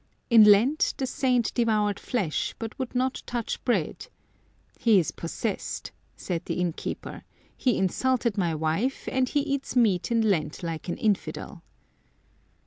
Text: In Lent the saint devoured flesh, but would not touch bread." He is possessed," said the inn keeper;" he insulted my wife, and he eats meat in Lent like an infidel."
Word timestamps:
In 0.31 0.45
Lent 0.45 0.95
the 0.97 1.05
saint 1.05 1.53
devoured 1.53 1.99
flesh, 1.99 2.55
but 2.57 2.79
would 2.79 2.95
not 2.95 3.21
touch 3.27 3.63
bread." 3.63 4.07
He 4.79 4.97
is 4.97 5.11
possessed," 5.11 5.91
said 6.17 6.43
the 6.45 6.55
inn 6.55 6.73
keeper;" 6.73 7.23
he 7.55 7.77
insulted 7.77 8.35
my 8.35 8.55
wife, 8.55 9.07
and 9.11 9.29
he 9.29 9.41
eats 9.41 9.75
meat 9.75 10.09
in 10.09 10.21
Lent 10.23 10.63
like 10.63 10.89
an 10.89 10.97
infidel." 10.97 11.61